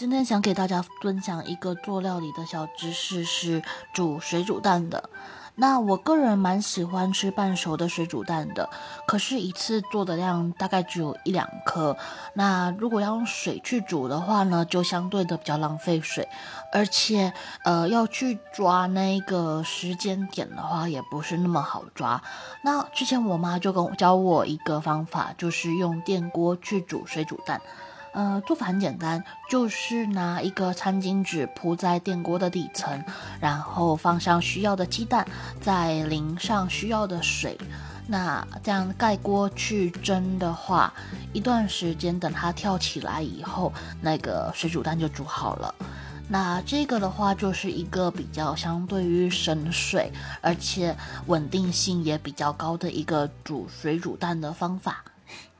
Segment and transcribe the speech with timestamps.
[0.00, 5.10] 今天想给大家分享一个做料理的小知识，是煮水煮蛋的。
[5.56, 8.70] 那我个人蛮喜欢吃半熟的水煮蛋的，
[9.06, 11.94] 可是，一次做的量大概只有一两颗。
[12.32, 16.26] 那如果要用水去煮的话呢，就相对的比较浪费水，
[16.72, 22.22] 而且，呃，要去抓那个时间点的话，也不是那么好抓。
[22.62, 27.60] 那之前我妈就跟我教我一个方法，就是用电锅去煮水煮蛋。
[28.12, 33.04] 呃，做法很简单，就是拿一个餐巾纸铺在电锅的底层，
[33.40, 35.26] 然后放上需要的鸡蛋，
[35.60, 37.56] 再淋上需要的水。
[38.08, 40.92] 那这样盖锅去蒸的话，
[41.32, 45.72] 一段时间等它跳起来以后，那个水煮蛋就煮好了。
[46.28, 55.04] 那这个的话，就是一个比较相对于省水，而且稳定性也比较高的一个煮水煮蛋的方法。